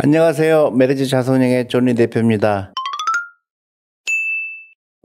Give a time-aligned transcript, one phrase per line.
[0.00, 0.70] 안녕하세요.
[0.70, 2.72] 메리츠 자산운용의 존리 대표입니다.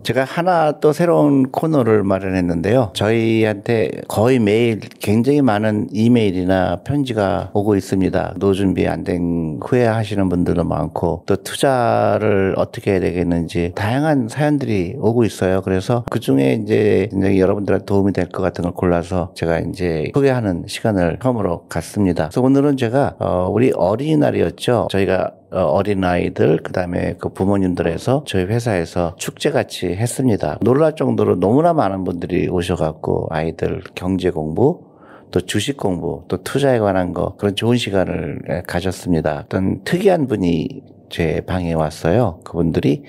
[0.03, 2.91] 제가 하나 또 새로운 코너를 마련했는데요.
[2.93, 8.35] 저희한테 거의 매일 굉장히 많은 이메일이나 편지가 오고 있습니다.
[8.37, 14.95] 노후 준비 안 된 후회 하시는 분들도 많고 또 투자를 어떻게 해야 되겠는지 다양한 사연들이
[14.97, 15.61] 오고 있어요.
[15.61, 20.63] 그래서 그 중에 이제 굉장히 여러분들한테 도움이 될 것 같은 걸 골라서 제가 이제 소개하는
[20.67, 22.29] 시간을 처음으로 갖습니다.
[22.29, 24.87] 그래서 오늘은 제가 어 우리 어린이날이었죠.
[24.89, 30.57] 저희가 어, 어린아이들 그다음에 그 부모님들에서 저희 회사에서 축제같이 했습니다.
[30.61, 34.81] 놀랄 정도로 너무나 많은 분들이 오셔갖고 아이들 경제 공부
[35.29, 39.43] 또 주식 공부 또 투자에 관한 거 그런 좋은 시간을 가졌습니다.
[39.45, 42.39] 어떤 특이한 분이 제 방에 왔어요.
[42.43, 43.03] 그분들이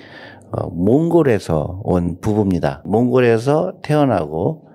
[0.51, 2.83] 어, 몽골에서 온 부부입니다.
[2.85, 4.65] 몽골에서 태어나고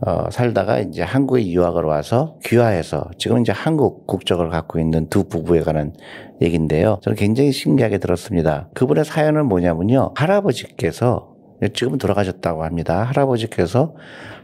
[0.00, 5.60] 어, 살다가 이제 한국에 유학을 와서 귀화해서 지금 이제 한국 국적을 갖고 있는 두 부부에
[5.60, 5.92] 관한
[6.40, 6.98] 얘기인데요.
[7.02, 8.68] 저는 굉장히 신기하게 들었습니다.
[8.74, 10.12] 그분의 사연은 뭐냐면요.
[10.14, 11.34] 할아버지께서
[11.74, 13.02] 지금은 돌아가셨다고 합니다.
[13.02, 13.94] 할아버지께서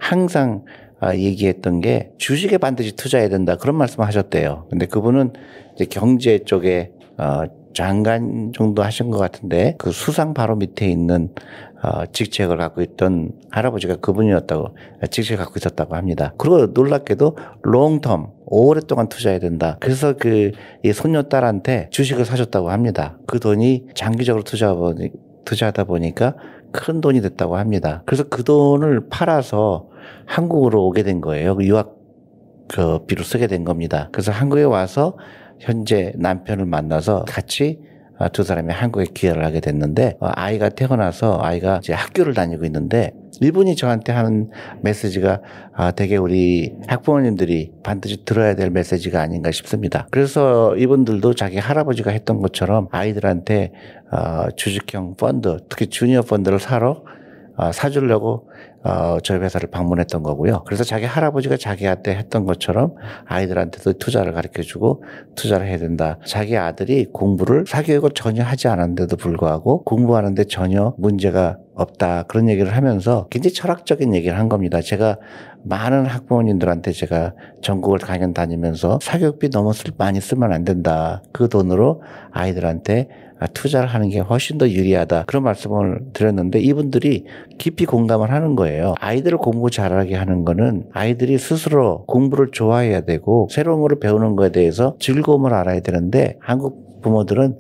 [0.01, 0.65] 항상
[1.01, 4.67] 아, 얘기했던 게 주식에 반드시 투자해야 된다 그런 말씀을 하셨대요.
[4.71, 5.33] 근데 그분은
[5.75, 7.43] 이제 경제 쪽에 어,
[7.75, 11.31] 장관 정도 하신 것 같은데 그 수상 바로 밑에 있는
[11.83, 14.77] 어, 직책을 갖고 있던 할아버지가 그분이었다고
[15.11, 16.33] 직책을 갖고 있었다고 합니다.
[16.39, 19.77] 그리고 놀랍게도 롱텀 오랫동안 투자해야 된다.
[19.81, 20.53] 그래서 그
[20.83, 23.17] 이 손녀딸한테 주식을 사줬다고 합니다.
[23.27, 24.75] 그 돈이 장기적으로 투자
[25.45, 26.35] 투자하다 보니까
[26.73, 28.03] 큰 돈이 됐다고 합니다.
[28.07, 29.89] 그래서 그 돈을 팔아서
[30.27, 31.57] 한국으로 오게 된 거예요.
[31.57, 31.97] 그 유학
[32.69, 34.09] 그 비로 쓰게 된 겁니다.
[34.13, 35.17] 그래서 한국에 와서
[35.65, 37.79] 현재 남편을 만나서 같이
[38.17, 43.13] 아, 두 사람이 한국에 귀화를 하게 됐는데 어, 아이가 태어나서 아이가 이제 학교를 다니고 있는데
[43.43, 44.51] 이분이 저한테 하는
[44.83, 45.41] 메시지가
[45.75, 50.07] 아, 되게 우리 학부모님들이 반드시 들어야 될 메시지가 아닌가 싶습니다.
[50.13, 53.73] 그래서 이분들도 자기 할아버지가 했던 것처럼 아이들한테
[54.13, 57.03] 어, 주식형 펀드, 특히 주니어 펀드를 사러
[57.57, 58.49] 어, 사주려고
[58.85, 60.63] 어, 저희 회사를 방문했던 거고요.
[60.67, 62.95] 그래서 자기 할아버지가 자기한테 했던 것처럼
[63.25, 65.03] 아이들한테도 투자를 가르쳐 주고
[65.35, 66.19] 투자를 해야 된다.
[66.27, 72.25] 자기 아들이 공부를 사교육을 전혀 하지 않았는데도 불구하고 공부하는데 전혀 문제가 없다.
[72.25, 74.81] 그런 얘기를 하면서 굉장히 철학적인 얘기를 한 겁니다.
[74.81, 75.19] 제가
[75.65, 77.33] 많은 학부모님들한테 제가
[77.63, 81.23] 전국을 강연 다니면서 사교육비 너무 쓸, 많이 쓰면 안 된다.
[81.33, 83.09] 그 돈으로 아이들한테
[83.53, 85.25] 투자를 하는 게 훨씬 더 유리하다.
[85.27, 87.25] 그런 말씀을 드렸는데 이분들이
[87.59, 88.74] 깊이 공감을 하는 거예요.
[88.99, 94.97] 아이들을 공부 잘하게 하는 거는 아이들이 스스로 공부를 좋아해야 되고 새로운 거를 배우는 거에 대해서
[94.99, 97.59] 즐거움을 알아야 되는데 한국 부모들은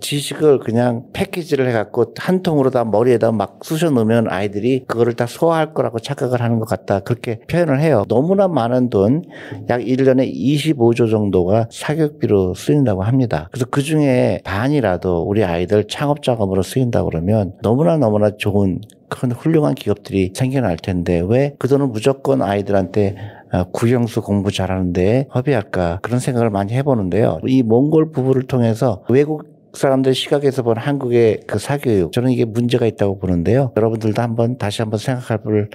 [0.00, 5.74] 지식을 그냥 패키지를 해갖고 한 통으로 다 머리에다 막 쑤셔 넣으면 아이들이 그거를 다 소화할
[5.74, 7.00] 거라고 착각을 하는 것 같다.
[7.00, 8.04] 그렇게 표현을 해요.
[8.08, 9.24] 너무나 많은 돈,
[9.68, 13.48] 약 1년에 25조 정도가 사교육비로 쓰인다고 합니다.
[13.50, 19.74] 그래서 그 중에 반이라도 우리 아이들 창업 자금으로 쓰인다 그러면 너무나 너무나 좋은 큰 훌륭한
[19.74, 23.16] 기업들이 생겨날 텐데 왜 그 돈을 무조건 아이들한테
[23.50, 27.38] 아, 구형수 공부 잘하는데 허비할까 그런 생각을 많이 해보는데요.
[27.46, 33.18] 이 몽골 부부를 통해서 외국 사람들 시각에서 본 한국의 그 사교육 저는 이게 문제가 있다고
[33.18, 33.72] 보는데요.
[33.76, 35.68] 여러분들도 한번 다시 한번 생각할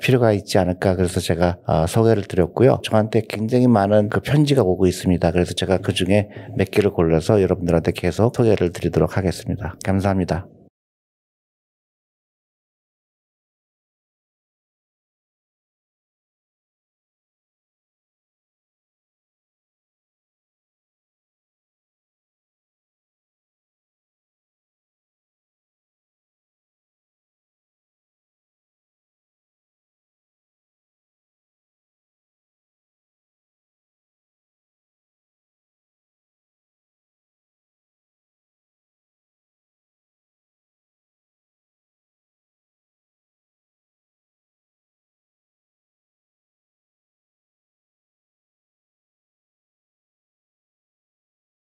[0.00, 2.78] 필요가 있지 않을까 그래서 제가 어, 소개를 드렸고요.
[2.82, 5.30] 저한테 굉장히 많은 그 편지가 오고 있습니다.
[5.30, 9.74] 그래서 제가 그 중에 몇 개를 골라서 여러분들한테 계속 소개를 드리도록 하겠습니다.
[9.84, 10.46] 감사합니다.